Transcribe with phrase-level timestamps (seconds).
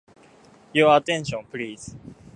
[0.73, 1.95] Your attention, please.